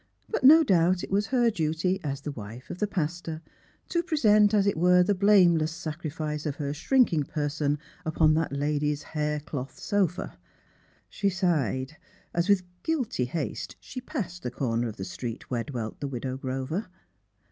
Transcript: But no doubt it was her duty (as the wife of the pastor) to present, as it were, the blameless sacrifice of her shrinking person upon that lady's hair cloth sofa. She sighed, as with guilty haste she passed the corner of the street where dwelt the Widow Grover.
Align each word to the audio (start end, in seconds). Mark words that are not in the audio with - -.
But 0.27 0.43
no 0.43 0.63
doubt 0.63 1.03
it 1.03 1.11
was 1.11 1.27
her 1.27 1.51
duty 1.51 1.99
(as 2.03 2.21
the 2.21 2.31
wife 2.31 2.71
of 2.71 2.79
the 2.79 2.87
pastor) 2.87 3.43
to 3.89 4.01
present, 4.01 4.51
as 4.51 4.65
it 4.65 4.75
were, 4.75 5.03
the 5.03 5.13
blameless 5.13 5.71
sacrifice 5.71 6.47
of 6.47 6.55
her 6.55 6.73
shrinking 6.73 7.25
person 7.25 7.77
upon 8.03 8.33
that 8.33 8.51
lady's 8.51 9.03
hair 9.03 9.39
cloth 9.39 9.77
sofa. 9.79 10.39
She 11.07 11.29
sighed, 11.29 11.97
as 12.33 12.49
with 12.49 12.63
guilty 12.81 13.25
haste 13.25 13.75
she 13.79 14.01
passed 14.01 14.41
the 14.41 14.49
corner 14.49 14.87
of 14.87 14.95
the 14.97 15.05
street 15.05 15.51
where 15.51 15.65
dwelt 15.65 15.99
the 15.99 16.07
Widow 16.07 16.35
Grover. 16.35 16.87